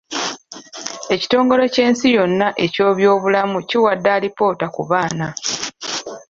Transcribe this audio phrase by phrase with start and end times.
[1.13, 5.27] Ekitongele ky'ensi yonna eky'ebyobulamu kiwadde alipoota ku baana.